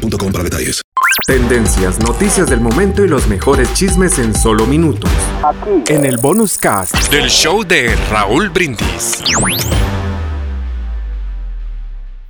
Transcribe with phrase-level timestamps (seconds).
[0.00, 0.82] para detalles.
[1.26, 5.10] Tendencias, noticias del momento y los mejores chismes en solo minutos.
[5.44, 5.92] Aquí.
[5.92, 9.22] En el bonus cast del show de Raúl Brindis.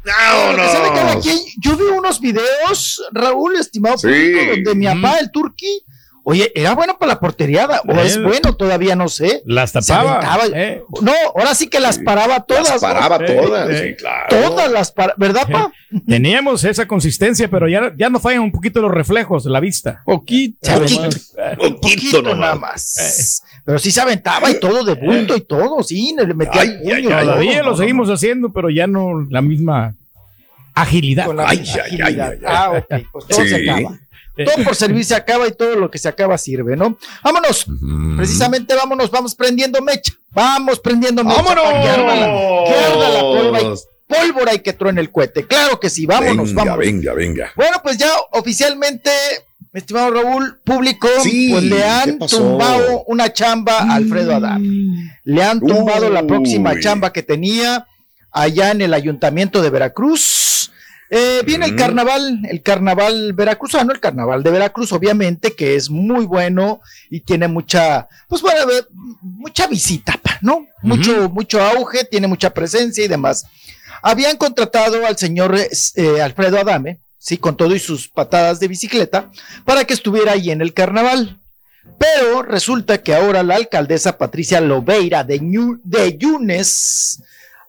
[0.05, 1.21] No, no.
[1.61, 5.85] yo vi unos videos, Raúl, estimado público, donde mi papá, el turqui,
[6.23, 7.81] Oye, ¿era bueno para la porteriada?
[7.89, 8.55] ¿O es bueno?
[8.55, 9.43] Todavía no sé.
[9.47, 10.21] Las tapaba.
[10.55, 10.83] Eh.
[11.01, 12.69] No, ahora sí que las paraba todas.
[12.69, 14.27] Las paraba todas, sí, claro.
[14.29, 15.73] Todas las paraba, ¿verdad, pa?
[16.07, 20.03] Teníamos esa consistencia, pero ya, ya nos fallan un poquito los reflejos de la vista.
[20.05, 20.59] Poquito.
[20.73, 23.43] Poquito, poquito nada más.
[23.65, 27.09] Pero sí se aventaba y todo de bulto y todo, sí, le metía el puño.
[27.09, 29.95] Todavía lo seguimos haciendo, pero ya no la misma
[30.75, 31.27] agilidad.
[31.47, 33.99] ay, Ay, ay, ay, Ah, ok, pues todo se acaba.
[34.37, 36.97] Todo por servir se acaba y todo lo que se acaba sirve, ¿no?
[37.23, 37.67] Vámonos.
[38.17, 40.13] Precisamente vámonos, vamos prendiendo mecha.
[40.31, 41.43] Vamos prendiendo mecha.
[41.43, 41.73] ¡Vámonos!
[41.73, 43.65] Que arda la, polva y
[44.07, 45.47] pólvora y que truene el cohete.
[45.47, 46.87] Claro que sí, vámonos, venga, vámonos.
[46.87, 47.53] Venga, venga.
[47.57, 49.11] Bueno, pues ya oficialmente,
[49.73, 54.63] mi estimado Raúl, público, pues le han tumbado una chamba a Alfredo Adán.
[55.25, 57.87] Le han tumbado la próxima chamba que tenía
[58.33, 60.50] allá en el ayuntamiento de Veracruz
[61.13, 66.25] eh, viene el carnaval, el carnaval veracruzano, el carnaval de Veracruz, obviamente, que es muy
[66.25, 66.81] bueno
[67.11, 68.65] y tiene mucha, pues bueno,
[69.21, 70.69] mucha visita, ¿no?
[70.83, 73.45] Mucho, mucho auge, tiene mucha presencia y demás.
[74.03, 79.33] Habían contratado al señor eh, Alfredo Adame, sí, con todo y sus patadas de bicicleta,
[79.65, 81.41] para que estuviera ahí en el carnaval.
[81.99, 85.41] Pero resulta que ahora la alcaldesa Patricia Lobeira de,
[85.83, 87.21] de Yunes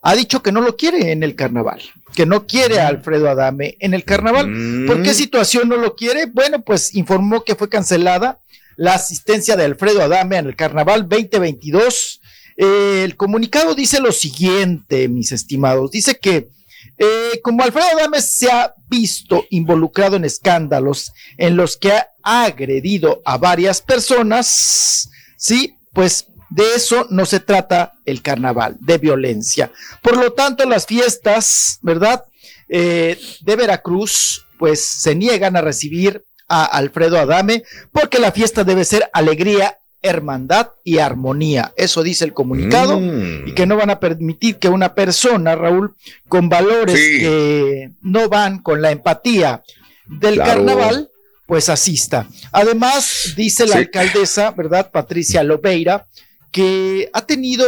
[0.04, 1.82] ha dicho que no lo quiere en el carnaval
[2.14, 4.86] que no quiere a Alfredo Adame en el carnaval.
[4.88, 6.26] ¿Por qué situación no lo quiere?
[6.26, 8.40] Bueno, pues informó que fue cancelada
[8.76, 12.22] la asistencia de Alfredo Adame en el carnaval 2022.
[12.58, 16.50] Eh, el comunicado dice lo siguiente, mis estimados, dice que
[16.98, 23.22] eh, como Alfredo Adame se ha visto involucrado en escándalos en los que ha agredido
[23.26, 29.72] a varias personas, sí, pues de eso no se trata el carnaval, de violencia.
[30.02, 32.24] Por lo tanto, las fiestas, ¿verdad?
[32.68, 38.84] Eh, de Veracruz, pues se niegan a recibir a Alfredo Adame porque la fiesta debe
[38.84, 41.72] ser alegría, hermandad y armonía.
[41.78, 43.48] Eso dice el comunicado mm.
[43.48, 45.96] y que no van a permitir que una persona, Raúl,
[46.28, 49.64] con valores que no van con la empatía
[50.06, 51.10] del carnaval,
[51.46, 52.28] pues asista.
[52.52, 54.92] Además, dice la alcaldesa, ¿verdad?
[54.92, 56.08] Patricia Lobeira,
[56.52, 57.66] que ha tenido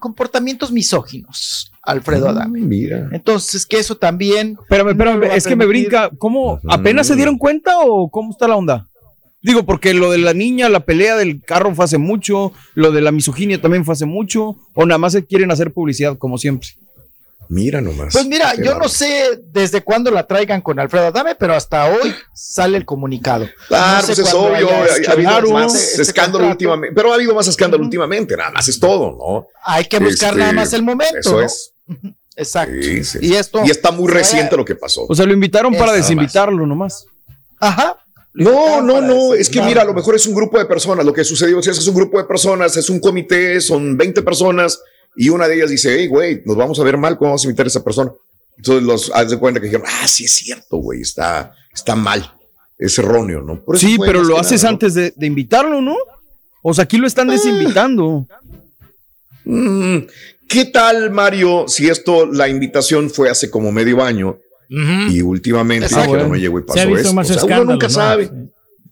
[0.00, 2.60] comportamientos misóginos, Alfredo ah, Adame.
[2.60, 3.08] Mira.
[3.12, 4.56] Entonces, que eso también.
[4.68, 6.60] Pero, pero es que me brinca, ¿cómo?
[6.68, 8.88] ¿Apenas se dieron cuenta o cómo está la onda?
[9.40, 13.00] Digo, porque lo de la niña, la pelea del carro fue hace mucho, lo de
[13.00, 16.70] la misoginia también fue hace mucho, o nada más se quieren hacer publicidad como siempre.
[17.48, 18.12] Mira nomás.
[18.12, 22.14] Pues mira, yo no sé desde cuándo la traigan con Alfredo Adame, pero hasta hoy
[22.34, 23.48] sale el comunicado.
[23.68, 24.68] Claro, pues es obvio.
[24.70, 28.78] Ha, habido más este escándalo últimamente, pero ha habido más escándalo últimamente, nada más es
[28.78, 29.46] todo, ¿no?
[29.64, 31.18] Hay que buscar nada este, más el momento.
[31.18, 31.72] Eso es.
[32.36, 32.74] Exacto.
[33.20, 33.62] Y esto.
[33.64, 35.06] Y está muy reciente lo que pasó.
[35.08, 37.06] O sea, lo invitaron para desinvitarlo nomás.
[37.58, 37.96] Ajá.
[38.34, 41.04] No, no, no, es que mira, a lo mejor es un grupo de personas.
[41.04, 44.78] Lo que sucedió si es un grupo de personas, es un comité, son 20 personas
[45.20, 47.48] y una de ellas dice, hey, güey, nos vamos a ver mal, ¿cómo vamos a
[47.48, 48.12] invitar a esa persona?
[48.56, 52.32] Entonces los haz de cuenta que dijeron, ah, sí es cierto, güey, está, está mal,
[52.78, 53.60] es erróneo, ¿no?
[53.76, 55.96] sí, pero lo haces antes de, invitarlo, ¿no?
[56.62, 57.32] O sea, aquí lo están ah.
[57.32, 58.28] desinvitando.
[59.44, 59.98] Mm,
[60.48, 66.36] ¿Qué tal, Mario, si esto, la invitación fue hace como medio año y últimamente no
[66.36, 67.18] llegó y pasó eso?
[67.18, 68.30] O sea, uno nunca sabe.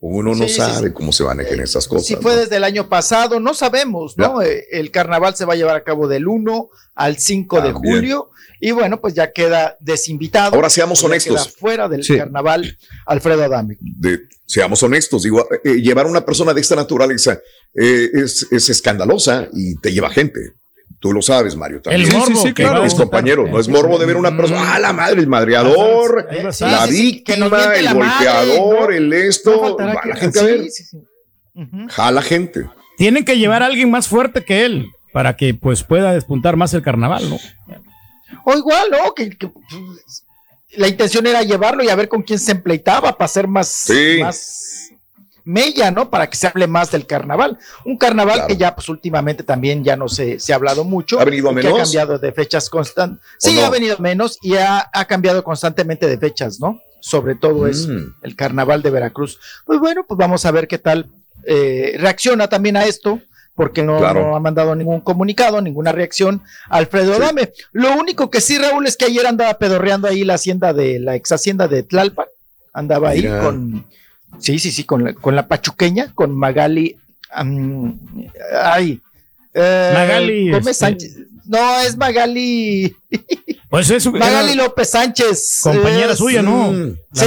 [0.01, 2.07] Uno no sabe cómo se manejan esas cosas.
[2.07, 4.43] Si fue desde el año pasado, no sabemos, ¿no?
[4.43, 8.31] Eh, el carnaval se va a llevar a cabo del 1 al 5 de julio
[8.61, 10.55] y bueno, pues ya queda desinvitado.
[10.55, 11.55] Ahora seamos honestos.
[11.59, 12.77] fuera del carnaval
[13.07, 13.79] Alfredo Adame.
[14.47, 17.41] seamos honestos, digo, eh, llevar a una persona de esta naturaleza
[17.75, 20.55] eh, es, es escandalosa y te lleva gente.
[20.99, 21.83] Tú lo sabes, Mario.
[21.83, 22.09] También.
[22.09, 22.83] El morbo, sí, claro.
[22.83, 26.29] Mis compañeros, no es morbo de ver una persona, ah, la madre, el madreador,
[26.61, 30.67] la víctima, el golpeador, el esto, va la gente a ver.
[31.89, 32.69] Jala gente.
[32.97, 36.75] Tienen que llevar a alguien más fuerte que él para que pues pueda despuntar más
[36.75, 37.39] el carnaval, ¿no?
[38.45, 39.15] O igual, ¿no?
[39.15, 39.37] Que,
[40.77, 43.91] la intención era llevarlo y a ver con quién se empleitaba para hacer más,
[44.21, 44.76] más
[45.47, 46.11] mella, ¿no?
[46.11, 47.59] Para que se hable más del carnaval.
[47.85, 51.21] Un carnaval que ya, pues últimamente también ya no se, se ha hablado mucho.
[51.21, 51.73] ¿Ha venido a menos?
[51.73, 53.25] ha cambiado de fechas constantes.
[53.39, 56.81] Sí, ha venido menos y ha, cambiado constantemente de fechas, ¿no?
[57.01, 58.17] Sobre todo es mm.
[58.23, 59.39] el carnaval de Veracruz.
[59.65, 61.07] Pues bueno, pues vamos a ver qué tal
[61.45, 63.21] eh, reacciona también a esto
[63.55, 67.53] porque no, ha mandado ningún comunicado, ninguna reacción Alfredo Adame.
[67.73, 71.15] Lo único que sí, Raúl, es que ayer andaba pedorreando ahí la hacienda de la
[71.17, 72.27] ex hacienda de Tlalpan.
[72.75, 73.87] Andaba ahí con,
[74.39, 76.97] sí, sí, sí, con la, con la pachuqueña, con Magali.
[77.31, 79.01] ay,
[79.55, 80.55] eh, Magali.
[80.55, 81.17] Este, Sánchez.
[81.47, 82.95] No, es Magali.
[83.69, 85.61] Pues es Magali López Sánchez.
[85.63, 86.73] Compañera suya, ¿no?
[87.13, 87.27] sí,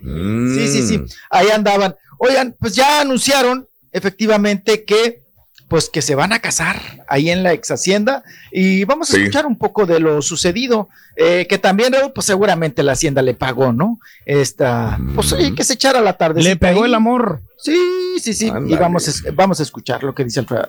[0.00, 1.00] sí, sí, sí.
[1.28, 1.96] Ahí andaban.
[2.18, 5.23] Oigan, pues ya anunciaron efectivamente que
[5.68, 8.22] pues que se van a casar ahí en la ex hacienda
[8.52, 12.92] y vamos a escuchar un poco de lo sucedido, eh, que también pues seguramente la
[12.92, 13.98] hacienda le pagó, ¿no?
[14.26, 16.42] Esta, pues hay que se echara la tarde.
[16.42, 17.40] Le pegó el amor.
[17.58, 17.78] Sí,
[18.20, 20.66] sí, sí, y vamos a, vamos a escuchar lo que dice Alfredo.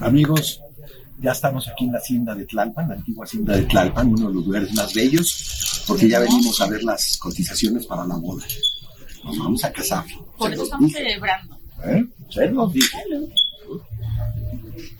[0.00, 0.60] Amigos,
[1.20, 4.34] ya estamos aquí en la hacienda de Tlalpan, la antigua hacienda de Tlalpan, uno de
[4.34, 8.44] los lugares más bellos, porque ya venimos a ver las cotizaciones para la boda.
[9.24, 10.04] Nos vamos a casar.
[10.38, 11.58] Por eso estamos celebrando.
[11.84, 12.06] ¿Eh?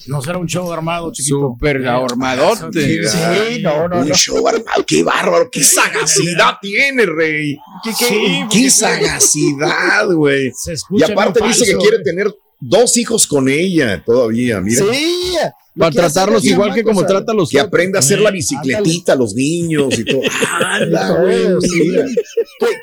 [0.06, 1.38] No será un show armado, chiquito.
[1.38, 3.06] Super armadote.
[3.06, 4.00] Sí, no, no.
[4.00, 4.84] Un show armado.
[4.86, 5.50] Qué bárbaro.
[5.50, 7.58] Qué sagacidad tiene, rey.
[7.84, 10.50] ¿Qué, qué, qué sagacidad, güey.
[10.90, 14.84] Y aparte dice que quiere tener dos hijos con ella todavía, mira.
[14.90, 15.36] Sí.
[15.78, 19.98] Para tratarlos igual que como trata los Que aprenda a hacer la bicicletita, los niños
[19.98, 20.20] y todo.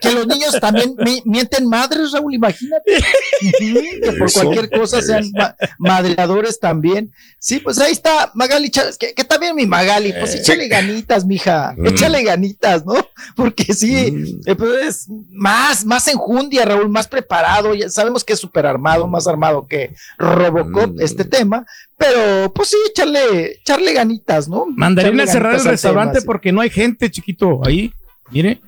[0.01, 0.95] que, los niños también
[1.25, 2.95] mienten madres, Raúl, imagínate.
[3.39, 5.31] que por cualquier cosa sean
[5.77, 7.11] madreadores también.
[7.39, 11.75] Sí, pues ahí está Magali Chávez, que, también mi Magali, pues eh, échale ganitas, mija,
[11.77, 11.85] mm.
[11.87, 12.95] échale ganitas, ¿no?
[13.35, 14.49] Porque sí, mm.
[14.49, 19.07] eh, pues es más, más enjundia, Raúl, más preparado, ya sabemos que es súper armado,
[19.07, 21.01] más armado que Robocop mm.
[21.01, 21.65] este tema,
[21.97, 24.65] pero pues sí, echarle, echarle ganitas, ¿no?
[24.75, 27.91] Mandarín a cerrar el restaurante porque no hay gente, chiquito, ahí.
[28.31, 28.61] Mire.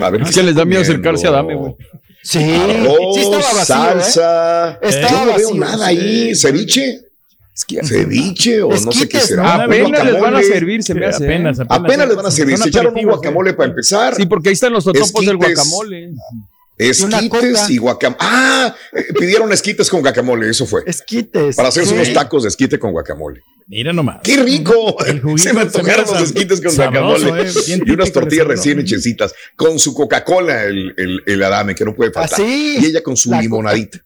[0.00, 1.74] a ver, que les da miedo acercarse a Dame, güey.
[2.22, 4.72] Sí, sí estaba vacío, salsa.
[4.74, 4.78] ¿eh?
[4.82, 6.34] Estaba Yo no veo nada ahí.
[6.36, 7.00] ¿Ceviche?
[7.54, 9.64] ceviche o no sé qué será.
[9.64, 11.24] Apenas les van a servir, se me hace.
[11.24, 12.58] Apenas, apenas, les van a servir.
[12.58, 14.14] Se echaron un guacamole para empezar.
[14.14, 16.12] Sí, porque ahí están los totopos del guacamole.
[16.78, 18.18] Esquites y guacamole.
[18.20, 20.82] Ah, eh, pidieron esquites con guacamole, eso fue.
[20.86, 21.56] Esquites.
[21.56, 23.42] Para hacerse unos tacos de esquite con guacamole.
[23.66, 24.20] Mira nomás.
[24.22, 24.96] ¡Qué rico!
[25.36, 27.42] Se me antojaron los esquites con guacamole.
[27.42, 29.34] Eh, y unas tortillas recién hechecitas.
[29.54, 32.40] Con su Coca-Cola, el, el, el, Adame, que no puede faltar.
[32.40, 32.78] ¿Así?
[32.80, 34.00] Y ella con su limonadita.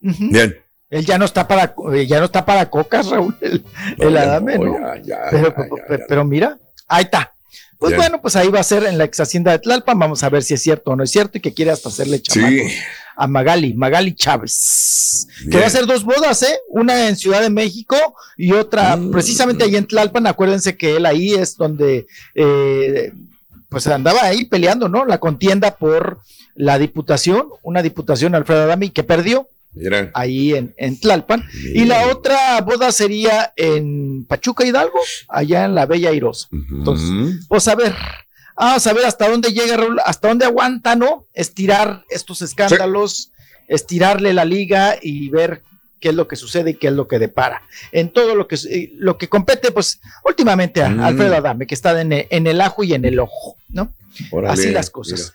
[0.00, 0.56] Bien.
[0.90, 3.36] Él ya no está para, eh, ya no está para cocas, Raúl,
[3.98, 4.78] el, Adame, ¿no?
[5.30, 5.54] pero,
[6.08, 7.34] pero mira, ahí está.
[7.78, 9.98] Pues bueno, pues ahí va a ser en la ex hacienda de Tlalpan.
[9.98, 12.20] Vamos a ver si es cierto o no es cierto y que quiere hasta hacerle
[12.20, 12.68] chamaco
[13.18, 15.26] a Magali, Magali Chávez.
[15.50, 16.60] Que va a ser dos bodas, ¿eh?
[16.68, 17.96] Una en Ciudad de México
[18.36, 19.10] y otra mm.
[19.10, 20.26] precisamente ahí en Tlalpan.
[20.26, 22.06] Acuérdense que él ahí es donde,
[22.36, 23.12] eh,
[23.68, 25.04] pues andaba ahí peleando, ¿no?
[25.04, 26.20] La contienda por
[26.54, 29.48] la diputación, una diputación Alfredo Adami que perdió
[30.14, 31.44] ahí en, en Tlalpan.
[31.74, 34.98] Y la otra boda sería en Pachuca Hidalgo,
[35.28, 36.48] allá en la Bella Irosa.
[36.52, 37.94] Entonces, pues a ver,
[38.56, 41.26] vamos a ver hasta dónde llega Raúl, hasta dónde aguanta, ¿no?
[41.34, 43.32] Estirar estos escándalos,
[43.68, 45.62] estirarle la liga y ver
[46.00, 47.62] qué es lo que sucede y qué es lo que depara.
[47.92, 52.00] En todo lo que, eh, lo que compete, pues últimamente a Alfredo Adame, que está
[52.00, 53.92] en, el ajo y en el ojo, ¿no?
[54.46, 55.34] Así las cosas.